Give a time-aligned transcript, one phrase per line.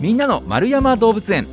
[0.00, 1.48] みんなの丸山動物園。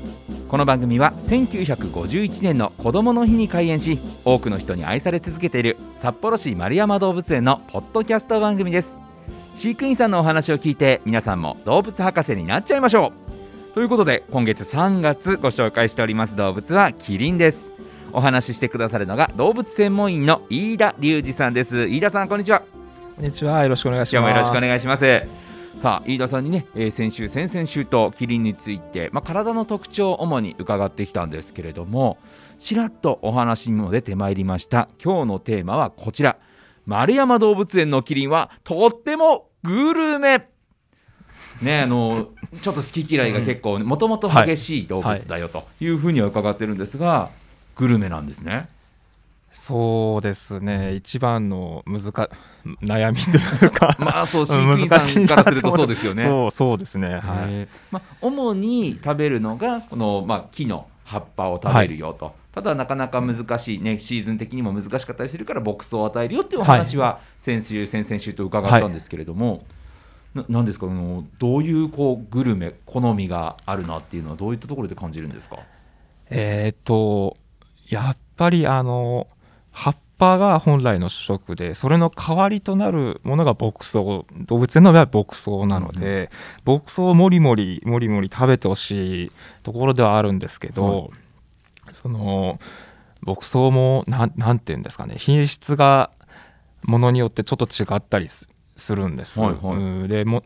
[0.50, 9.00] この番組は1951年の子どもの日に開園し多くの人に愛され続けている札幌市丸山動物園のポッドキャスト番組です。
[9.55, 13.14] 飼育員さんのお話を聞いて皆さんも動物博士になっちゃいましょ
[13.71, 13.73] う。
[13.73, 17.73] ということで今月3月ご紹介しております動物はキリンです。
[18.14, 21.88] お話ししてくださるのが動物専門員の飯田隆二さんです。
[21.88, 22.62] 飯田さんこんにちは。
[23.16, 23.64] こんにちは。
[23.64, 24.30] よろしくお願いします。
[24.30, 25.45] よろしくお願いします
[25.78, 32.17] さあ飯田さんにね、えー、先週先々週とキリンについて、まあ、体の特徴を主に伺ってきたんですけれども
[32.57, 34.88] ちらっとお話にも出てまいりました。
[35.03, 36.38] 今日のテーマはこちら。
[36.85, 40.48] 丸山動物園のキリンはとってもグルメ。
[41.61, 42.29] ねあの
[42.62, 47.29] ちょっと好き嫌いが結構もともと激しい動物だよというふうには伺ってるんですが、
[47.76, 48.70] グルメなんですね。
[49.57, 52.29] そうですね、一番の難
[52.83, 53.95] 悩みというか。
[53.99, 56.23] まあそう飼育員さんからするとそうですよね。
[56.23, 57.67] そうそうですね、はい。
[57.89, 69.62] まあ、主に食べるのがこの、まあ、木の葉っぱを食べるよと、はい、ただなかなか難しいねシーズン的にも難しかったりするから牧草を与えるよっていうお話は先週、はい、先々週と伺ったんですけれども、
[70.36, 70.88] はい、なんですか？
[71.40, 75.59] どういうこうグルメ好みがあるなっていうのはどういったところで感じるんですか？
[76.30, 77.38] えっ、と
[77.88, 79.28] やっぱりあの
[79.76, 84.00] 葉っぱが本来の主食でそれの代わりとなるものが牧草。
[84.00, 84.26] 動
[84.58, 86.31] 物園の場合は牧草なので、
[86.66, 89.31] うん、牧草をもりもりもりもり食べてほしい
[89.64, 91.12] ところではあるんですけど、
[91.84, 92.58] はい、その
[93.22, 96.09] 牧草も何て言うんですかね品質が
[96.84, 98.48] ものによってちょっと違ったりす
[98.96, 99.42] るんです。
[99.42, 100.44] はいはい、でも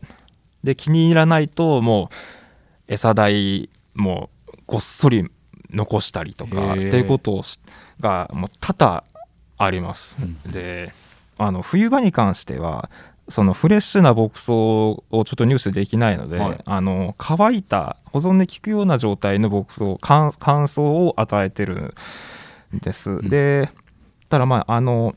[0.64, 4.28] で気に入らないともう餌代も
[4.66, 5.30] ごっそり
[5.70, 7.42] 残したりとかっていうこと
[8.00, 9.04] がもう多々
[9.64, 10.16] あります。
[10.20, 10.92] うん、で
[11.38, 12.90] あの冬場に関しては
[13.28, 21.94] そのフレッシュな牧草をちょっと入手できないので、はい、あの乾いた保存で効くような状態の牧草乾乾燥を与えてる
[22.74, 23.10] んです。
[23.10, 23.70] うん、で
[24.28, 25.14] ただまああの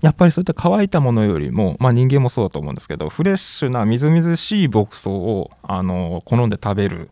[0.00, 7.10] やっぱりそういった乾いたものよりも、まあ、人間もそうだと思うんですけどフレッシュなみずみずしい牧草をあの好んで食べるっ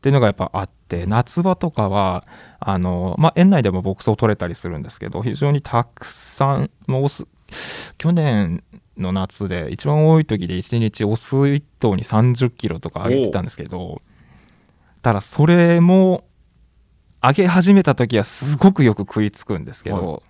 [0.00, 2.24] ていうのがやっぱあって夏場とかは
[2.60, 7.26] あの、まあ、園内でも牧草取れたりするんですけど非常にたくさんオス
[7.98, 8.62] 去年
[8.96, 14.00] の夏で一番多い時で1日オス1頭に30キロとか上げてたんですけど
[15.02, 16.24] ただそれも
[17.22, 20.22] 上げ始めた時はすごくよく食いつくんですけど、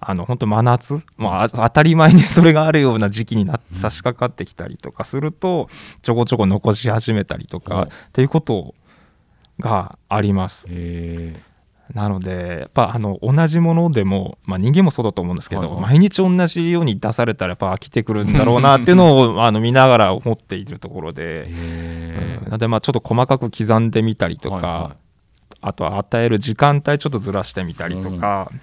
[0.00, 5.68] あの本当真夏、まあ、当たり前にそれがあるような時期にな差し掛かってきたりとかすると
[6.02, 8.74] ちょこちょこ残し始めたりとかっていうこと
[9.60, 10.66] があります。
[11.92, 28.60] なのでやっぱあの同じものでも、まあ、人間もそうだと思うんですけど、はいはい、毎日同じように出されたらやっぱ飽きてくるんだろうなっていうのを あの見ながら思っているところで、うん、なのでまあちょっと細かく刻んでみたりとか、はいはい、あとは与える時間帯ちょっとずらしてみたりとか、うん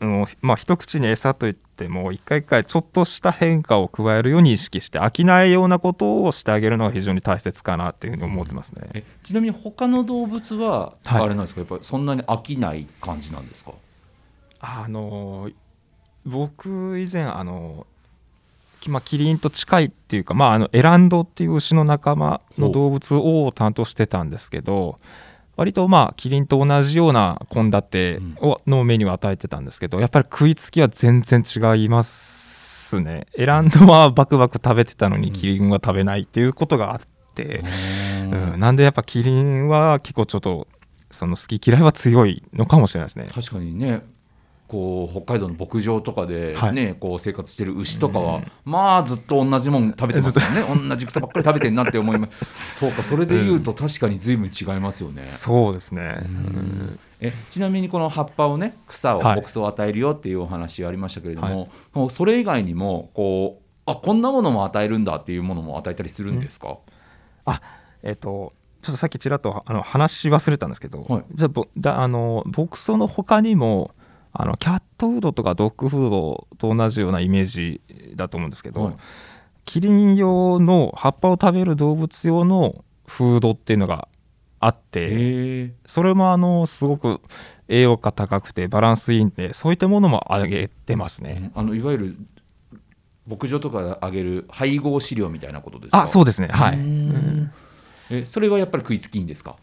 [0.00, 13.72] のまあ、一口に餌といっても一回一回ちょっとした変化を加えるように意識して飽きないようなことをしてあげるのが非常に大切かなっていうふうに思ってますね、ちなみに他の動物はあれなんですか、はい、やっぱりそんなに飽きない感じなんですか？
[14.60, 15.50] あの
[16.24, 17.86] 僕以前あの
[18.86, 25.00] まあ、キリンと近いっていうか、まあ、あのエランドっていう牛の仲間の動物を担当してたんですけど、
[25.58, 33.26] 割とまあキリンと同じような献立をのメニューを与えてたんですけどやっぱり食いつきは全然違いますね。
[33.34, 37.00] エランドはバクバク食べてたのにキリンは食べないっていうことがあっ
[37.34, 37.64] て、
[38.22, 40.68] うん、うん、なんでやっぱキリンは結構ちょっと
[41.10, 43.28] その好き嫌いは強いのかもしれないですね。
[43.34, 44.02] 確かにね
[44.68, 50.74] こう北海道の牧場とかでね、はい、こう生活してる牛とかは、うん、まあずっと同じもん食べてますよね。
[50.88, 52.78] 同じ草ばっかり食べてんなって思います。
[52.78, 66.76] そうかそれでいうと確かに随分違いますよね、うん、そうですね、うん、えちなみにこの葉っぱをね草を牧草を与えるよっていうお話ありましたけれども、はい、それ以外にもこうあこんなものも与えるんだっていうものも与えたりするんですか、
[67.46, 67.62] あ
[68.02, 73.92] えっ、ー、とちょっとさっきちらっとあの話し忘れたんですけど、はい、じゃあだあの牧草の他にも
[74.40, 77.80] あのキャットフードとかドッグフードと同じようなイメージ
[78.14, 78.94] だと思うんですけど、はい、
[79.64, 84.06] キリン用の葉っぱを食べる動物用のフードっていうのが
[84.60, 87.20] あってそれもあのすごく
[87.66, 91.50] 栄養価高くてバランスいいんでそういったものもあげてますね。
[91.56, 92.16] あのいわゆる
[93.26, 96.02] 牧場とかであげる配合飼料みたいなことですか？
[96.02, 96.48] あそうですね。
[96.48, 96.78] はい、
[98.10, 99.56] えそれはやっぱり食いつきいいんですか？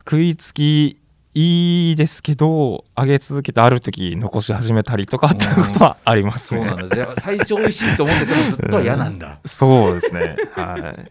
[0.00, 0.98] 食いつき
[1.34, 10.36] いいですけど上げ続けてある時残し始めたりとかっていうことはありますね、そうなんだじゃあ最初美味しいと思っててもずっとは嫌なんだ、そうですね。
[10.52, 11.08] はい。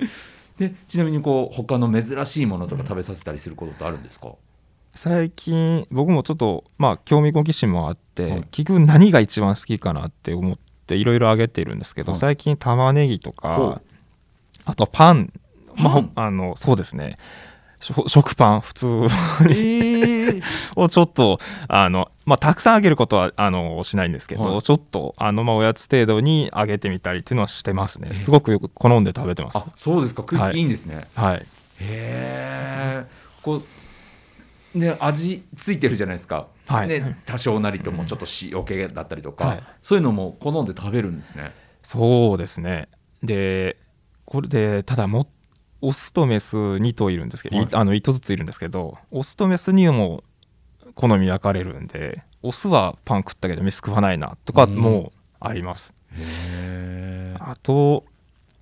[0.59, 4.31] でちなみにこう他の珍しいものとか食べさせたりすることってあるんですか、
[4.93, 8.43] 最近僕もちょっとまあ興味好奇心もあって、はい。
[8.51, 12.19] 結局何が一番好きかなって思っていろいろあげてるんですけど、はい。
[12.19, 13.81] 最近玉ねぎとほかう。
[14.65, 15.31] あとパン。
[15.79, 17.19] まああのそうですね
[17.79, 19.07] 食パン普通
[19.49, 20.41] ええ
[20.75, 24.61] をちょっとあの、まあ、たくさんあげることはあのしないんですけど、はい。
[24.61, 28.09] ちょっとあの、まあ、おやつ程度にあげてみたりっていうのはしてますね。
[28.11, 29.57] えすごくよく好んで食べてます。
[29.59, 30.23] あそうですか。
[30.23, 31.37] 食いつきいいんですね、はい。
[31.37, 31.45] へ
[31.81, 33.05] え
[33.43, 33.61] こ
[34.75, 36.87] うね味ついてるじゃないですか、はい。
[36.87, 39.63] ね、多少なりともちょっと塩気だったりとか、はい。
[39.83, 41.53] そういうのも好んで食べるんですね。
[41.83, 42.89] そうですね。
[43.23, 43.77] で
[44.25, 45.21] これでただも
[45.81, 47.65] オスとメス2頭いるんですけど、はい。
[47.65, 50.23] いあの1頭ずついるんですけどオスとメスにも
[50.95, 54.75] 好み分かれるんでオスはパン食ったけどメス食わないなとかうん。
[54.75, 58.03] もあります、へえあと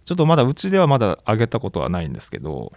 [0.04, 2.74] ちょっとまだうちではまだあげたことはないんですけど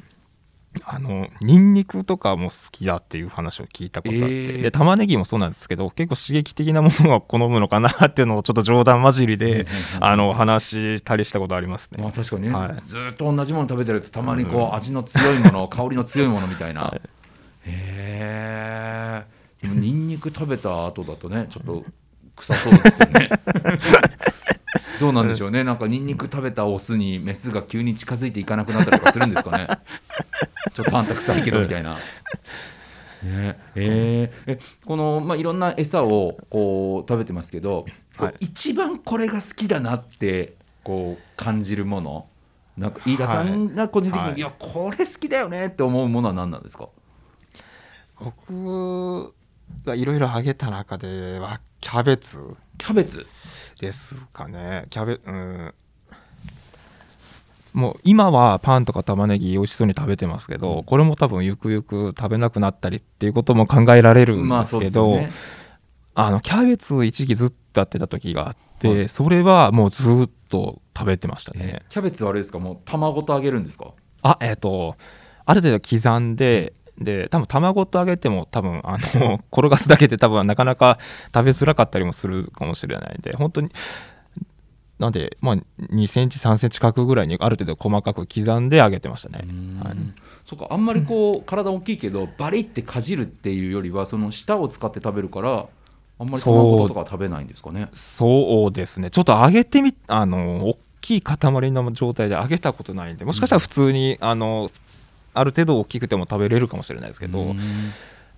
[0.84, 4.62] あのニンニクとかも好きだっていう話を聞いたことあって、えー。
[4.62, 9.66] で玉ねぎもそうなんですけど結構刺激的なものが好むのかなっていうのをちょっと冗談交じりで、
[10.00, 12.02] あの話したりしたことありますね。
[12.02, 12.82] まあ確かにね、はい。
[12.86, 17.00] ずーっと同じもの食べてるとたまにこう味の強いもの 香りの強いものみたいな、はい。
[17.64, 19.24] へえ
[19.62, 21.84] でもニンニク食べた後だとねちょっと
[22.36, 23.30] 臭そうですよね。
[25.00, 25.64] どうなんでしょうね。
[25.64, 29.68] なんかニンニク食べたオスにメスが急に近づいていかなくなったりとかするんですかね
[30.74, 31.96] ちょっとあんた臭いけどみたいな。
[33.22, 33.58] ね。
[33.74, 38.34] えーえこの、まあ、いろんな餌をこう食べてますけど、はい。
[38.40, 42.28] 一番これが好きだなってこう感じるもの
[42.76, 44.34] なんか飯田さんが個人的に、はい。
[44.36, 46.88] い、やこれ好きだよねって思うものは何なんですか？
[48.20, 49.34] 僕
[49.84, 52.40] がいろいろあげた中ではキャベツ。
[52.76, 53.26] キャベツ。
[53.80, 54.86] ですかね。
[54.90, 55.74] キャベうん
[57.72, 60.84] もう今はパンとか玉ねぎ美味しそうに食べてますけど、うん。
[60.84, 65.30] これも多分ゆくゆく食べなくなったりっていうことも考えられるんですけど、ですよね。
[66.14, 69.08] あのキャベツ一時期ずっとやってた時があって、はい。
[69.08, 71.82] それはもうずっと食べてましたね。
[71.90, 72.58] キャベツはあれですか？
[72.58, 73.92] もう卵と揚げるんですか？
[74.22, 74.96] あえっ、と
[75.44, 80.98] ある程度刻んで、で多分卵と揚げても多分あの 転がすだけで多分なかなか
[81.32, 83.70] 食べづらかったりもするかもしれないんで本当に
[84.98, 85.56] なんでまあ
[85.92, 89.44] 2センチ3センチ角ぐらいにある程度細かく刻んで揚げてましたね。
[89.82, 89.96] はい。
[90.44, 95.66] そうかあんまりこう体大きいけどバリってかじるっていうよりはその舌を使って食べるから
[96.18, 97.88] あんまり卵とかは食べないんですかね。
[97.92, 99.10] そうですね。
[99.10, 101.38] ちょっと揚げてみあの大きい塊
[101.70, 104.70] の状態で揚げたことないんでもしかしたら普通に、あの
[105.34, 107.58] ある程度大きくても食べれるかもしれないですけど、うん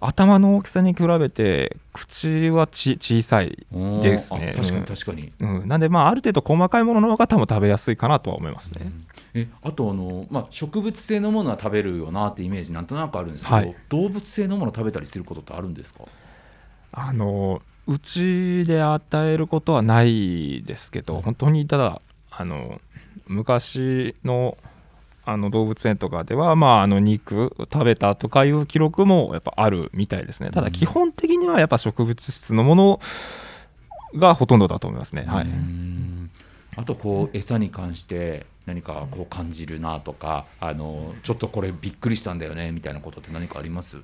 [0.00, 3.67] 頭の大きさに比べて口はち小さい、
[4.02, 4.55] ですね。
[4.56, 4.81] あ確かうん。
[4.81, 8.87] に確かに、うん、なんでまあある程度細かいものの方が多分食べやすいかなとは思いますね。
[9.35, 13.76] えあとあの、まあ、植物性のものは食べるよなってイメージなんとなくあるんですけど、はい。
[13.91, 16.05] 動物性のもの食べたりすることってあるんですか？
[16.93, 22.00] あのうちで与えることはないですけど本当にただ
[22.31, 22.81] あの
[23.26, 24.56] 昔の
[25.31, 30.50] あの動物園とかでは、まあ、あの肉食べたとかいう記録もやっぱあるみたいですね。
[30.50, 33.00] ただ基本的にはやっぱ植物質のもの
[34.17, 35.25] がほとんどだと思いますね。
[35.27, 36.31] はい、うん。
[36.77, 43.99] あとこう餌に関して何かこう感じるなとかあのちょっとこれびっくりしたんだよねみたいなことって何かあります？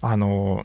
[0.00, 0.64] あの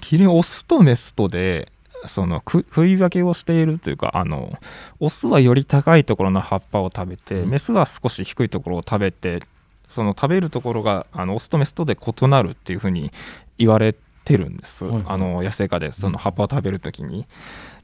[0.00, 1.68] キリンオスとメスとで
[2.06, 4.58] そのく食い分けをしているというかあの
[5.00, 7.50] オスはより高いところの葉っぱを食べて、うん。
[7.50, 9.42] メスは少し低いところを食べて
[9.88, 13.10] その食べるところがあのオスとメスとで異なるっていうふうに
[13.58, 13.94] 言われ
[14.24, 15.04] てるんです、はいはい。
[15.06, 17.26] あの野生下でその葉っぱを食べるときに。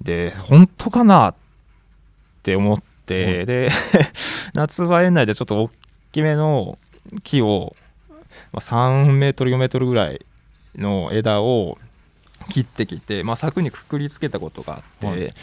[0.02, 1.34] で本当かなっ
[2.42, 3.46] て思って、はい。
[3.46, 3.70] で
[4.54, 5.70] 夏場園内でちょっと大
[6.12, 6.78] きめの
[7.22, 7.74] 木を、
[8.08, 8.16] ま
[8.54, 10.24] あ、3メートル4メートルぐらい
[10.76, 11.78] の枝を
[12.48, 15.34] 切ってきて、まあ、柵にくくりつけたことがあって、はい。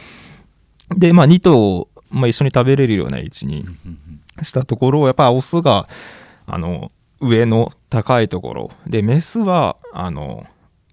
[0.96, 3.66] で、まあ、2頭、まあ、一緒に食べれるような位置に
[4.42, 5.88] したところやっぱオスが
[6.46, 8.72] あの上の高いところ。
[8.86, 10.46] でメスはあの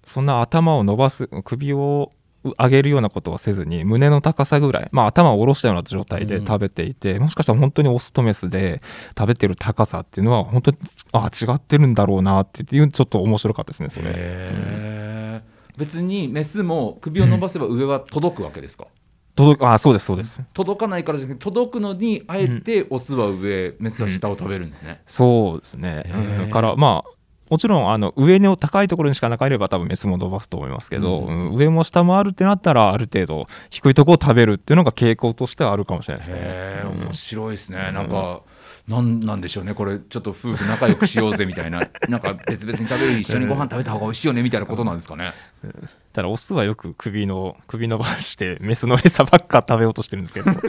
[0.05, 2.11] そんな頭を伸ばす首を
[2.59, 8.83] 上げるようなことはせずに胸の高さぐらい、まあ、頭を下ろしたような状態で食べていて、もしかしたら本当にオスとメスで
[9.17, 10.77] 食べてる高さっていうのは本当に
[11.11, 15.04] あ違ってるんだろうなっていうちょっと面白かったですねそれ。
[15.77, 18.87] 別にメスも首を伸ばせば上は届くわけですか、
[19.35, 20.41] 届くあそうですそうです。
[20.53, 26.03] 届かないからじゃなくて届くのにあえてオスは上、メスは下を食べるんですね、そうですね。
[26.05, 26.43] へー。
[26.45, 26.51] うん。
[26.51, 27.15] からまあ
[27.47, 31.51] もちろんあの上の高いところにしかなければ多分メスも伸ばすと思いますけど、うん。
[31.51, 31.55] うん。
[31.55, 36.83] 上も下もあるってなったらある程度低いところを食べるっていうのが傾向としてはあるかもしれないですね。
[36.85, 38.41] 面白いですね、なんか
[38.87, 39.73] なんなんでしょうね。
[39.73, 41.79] これちょっと夫婦仲良くしようぜみたいな。
[42.07, 45.33] なんか別々に食べる一緒にご飯食べた方が美味しいよねみたいなことなんですかね。
[46.13, 50.51] ただオスはよく首の首伸ばしてメスの餌ばっか食べようとしてるんですけど。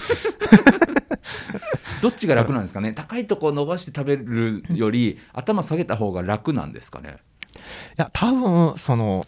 [2.02, 2.92] どっちが楽なんですかね？
[2.94, 7.18] 高いとこ伸ばして食べるより頭下げた方が楽なんですかね？
[7.54, 7.58] い
[7.96, 9.26] や多分その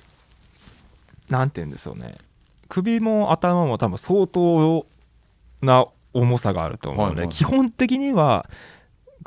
[1.29, 2.17] なんて言うんですよね。
[2.69, 4.87] 首も頭も多分相当
[5.63, 7.37] な重さがあると思うので、はいはい。
[7.37, 8.49] 基本的には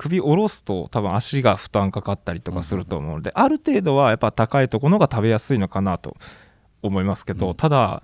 [0.02, 6.18] 首下ろすと多分足が負担かかったりとかすると思うので、ある程度はやっぱ高いところが食べやすいのかなと
[6.82, 7.54] 思いますけど、うん。
[7.54, 8.02] ただ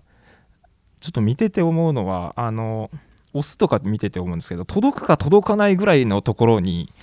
[1.00, 2.92] ちょっと見てて思うのはあの
[3.34, 6.94] オスとか見てて思うんですけど届くか届かないぐらいのところに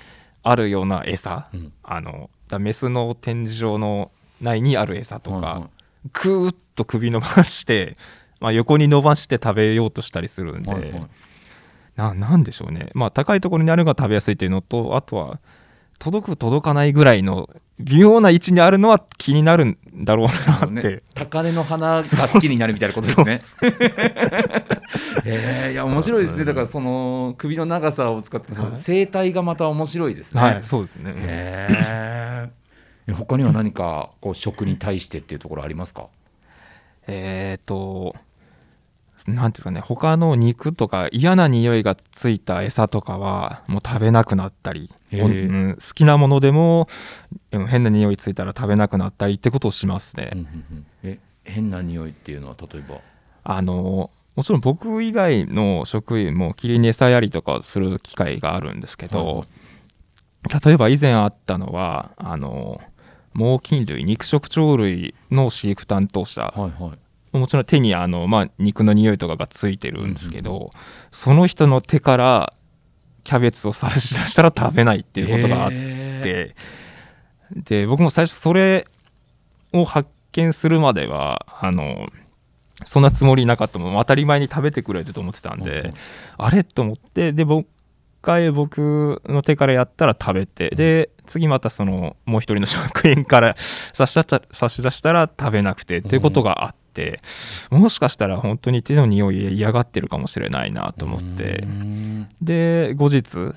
[0.44, 1.72] あるような餌、うん。
[1.82, 5.70] あのだメスの展示場の内にある餌とか、
[6.12, 7.96] ぐーっと首伸ばして、
[8.38, 11.10] まあ、横に伸ばして食べようとしたりするんで、はいはい
[11.96, 15.38] ななんでしょうね、まあ、高いところにあるのが食べやすいっていうのとあとは
[15.98, 17.48] 届く届かないぐらいの
[17.78, 23.38] 微妙な位置にあるのは気になるんだろうなって、ね、高根の花が好きになるみたいなことですね。
[25.24, 26.44] えー、いや面白いですね。
[26.44, 30.40] だからその首の長さを使って生態がまた面白いですね。
[30.40, 32.50] はいそうですね、へ
[33.08, 33.12] え。
[33.12, 36.06] 他には何かこう食に対してっていうところありますか？
[37.08, 38.14] えっ、と
[39.26, 46.88] なんていうんですかね他の肉とか嫌な匂いがついた餌とかはもう食べなくなったり、うん好きなものでも
[47.52, 53.00] うん変な匂いついたら食べなくなったりってことをしますね、うんうんうんえ変な匂いっていうのは例えば？
[53.44, 59.46] あのもちろん僕以外の職員もキリンに餌やりとかする機会があるんですけど、はい
[60.64, 62.78] 例えば以前あったのはあの
[63.32, 66.52] 猛禽類肉食鳥類の飼育担当者。
[67.38, 70.68] もちろん手にあの、まあ、肉の匂いとかがついてるんですけど、うん
[71.12, 72.52] その人の手から
[73.22, 76.54] キャベツを差し出したら食べないっていうことがあって、へ
[77.52, 78.86] で僕も最初それ
[79.72, 82.08] を発見するまではあの
[82.84, 83.94] そんなつもりなかったもん。
[83.94, 85.92] 当たり前に食べてくれてと思ってたんで、うんうん。
[86.38, 86.64] あれ？
[86.64, 87.68] と思ってで僕一
[88.24, 93.54] 回僕の手からやったら食べて、で次またそのもう一人の職員から
[93.92, 97.20] 差し出した差し出したら食べなくてっていうことがあって、
[97.70, 101.64] もしかしたら本当に手の匂い嫌がってるかもしれないなと思って。
[102.40, 103.54] で後日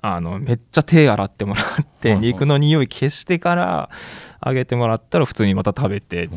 [0.00, 3.90] あのめっちゃ手洗ってもらって、肉の匂い消してから
[4.40, 6.28] あげてもらったら普通にまた食べて。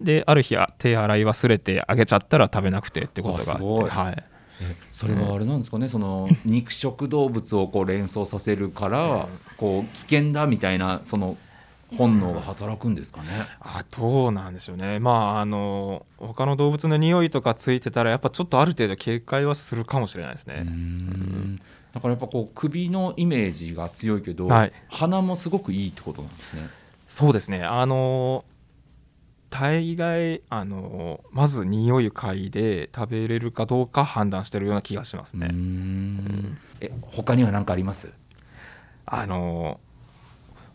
[0.00, 4.24] である日は手洗い忘れてあげちゃったら食べなくてってことがあってはい、
[4.60, 11.36] えそれはあれなんですかね、その肉食動物をこう連想させるから、こう危険だみたいなその
[11.96, 13.28] 本能が働くんですかね。
[13.60, 14.98] あどうなんでしょうね。
[14.98, 21.56] まああの他の動物の匂いとかついてたらやっぱちょっとある程度警戒はするかもしれないですね、ん。
[21.92, 24.72] だからやっぱこう首のイメージが強いけど、はい。
[24.88, 26.68] 鼻もすごくいいってことなんですね。
[27.08, 27.62] そうですね。
[27.62, 28.44] あの
[29.50, 36.58] 大概あのまず匂い嗅いで食べれるかどうか判断してるような気がしますね、うーん。
[36.80, 38.10] え他には何かあります？
[39.06, 39.78] あの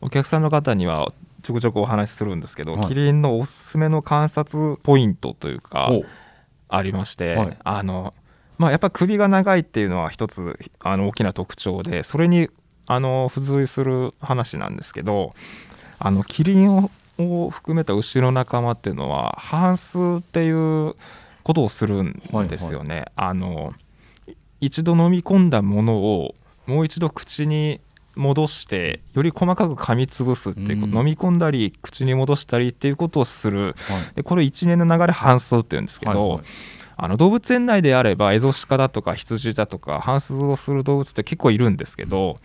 [0.01, 2.87] お客さんの方にはちょくちょくお話しするんですけど、はい。
[2.87, 5.91] キリンのおすすめの観察ポイントというか
[6.67, 7.57] ありまして、はい。
[7.63, 8.13] あの
[8.57, 12.49] まあ、やっぱ首が長いっていうのは一つあの大きな特徴でそれに
[12.87, 15.33] あの付随する話なんですけど
[15.97, 20.95] あのキリンをを含めた牛の仲間っていうのは反数っていう
[21.43, 23.05] ことをするんですよね。
[23.15, 23.73] あの
[24.61, 27.81] 一度飲み込んだものをもう一度口に
[28.19, 30.97] 戻してより細かく噛みつぶすっていうこと、うん。
[30.99, 33.75] 飲み込んだり口に戻したりっていうことをする。
[33.88, 34.15] はい。
[34.15, 36.41] でこれ一年の流れ反数っていうんですけど、はいはい。
[37.01, 42.35] あの動物園内であればエゾシカだとか羊だとか反数をする動物って結構いるんですけど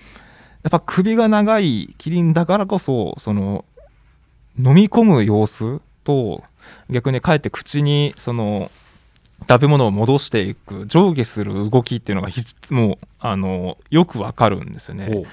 [0.62, 3.64] やっぱ首が長いキリンだからこそその
[4.56, 6.44] 飲み込む様子と
[6.88, 8.70] 逆にかえって口にその
[9.48, 12.40] 食べ物を戻していく上下する動きっていうのがひ
[12.70, 15.24] もうあのよくわかるんですよね。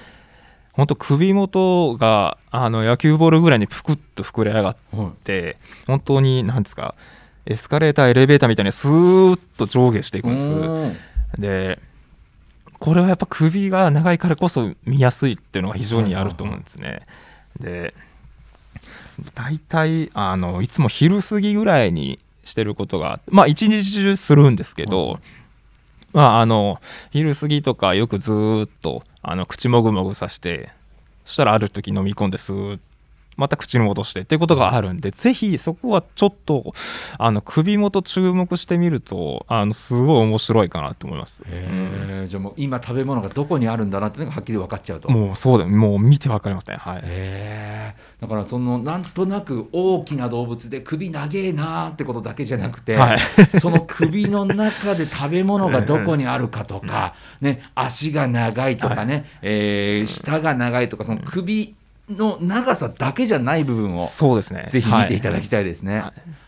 [0.73, 5.11] 本当首元があの野球ボールぐらいにぷくっと膨れ上がっは
[5.53, 5.87] い。
[5.87, 6.95] 本当に何ですか
[7.45, 10.51] エスカレーターエレベーターみたいにスーッと上下していくんです。
[10.51, 10.95] うん
[11.37, 11.79] で
[12.79, 17.03] これはやっぱ首が長いからこそ見やすいっていうのが非常にあると思うんですね。
[17.59, 17.93] で
[19.35, 25.19] 大体あのいつも昼過ぎぐらいにしてることがまあ一日中するんですけど、
[26.13, 26.79] まああの
[27.11, 28.31] 昼過ぎとかよくず
[28.65, 30.69] っとあの口もぐもぐさして
[31.25, 32.79] そしたらある時飲み込んですーッ
[33.37, 36.73] また口に戻してっていうことがあるんでぜひそこはちょっと
[37.17, 41.43] あの首元注目してみるとあのすごい面白いかなと思います。
[41.47, 45.09] へえじゃあもう今食べ物がどこにあるんだなっていうのがはっきり分かっちゃうと。
[45.09, 46.75] もうそうだもう見てわかりますね。
[46.75, 47.01] はい。
[48.21, 53.19] だからそのなんとなく大きな動物で首長えなーってことだけじゃなくて、はい。
[53.59, 61.75] その首の中で食べ物がどこにあるかとか、ね、足が長いとかね、えー舌が長いとかその首
[62.17, 64.65] の長さだけじゃない部分をそうですね。
[64.69, 66.03] ぜひ見ていただきたいですね。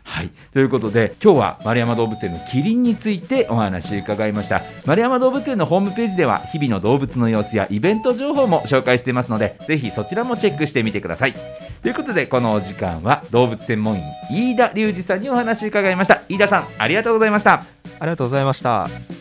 [0.06, 4.62] はい、ということで今日は丸山動物園のキリンについてお話伺いました。
[4.86, 11.34] 丸山動物園のホームページでは日々の動物の様子やイベント情報も紹介していますのでぜひそちらもチェックしてみてください。
[11.82, 16.22] ということでこのお時間は動物専門員飯田隆二さんにお話伺いました。
[16.28, 17.64] 飯田さんありがとうございました。
[18.00, 19.13] ありがとうございました。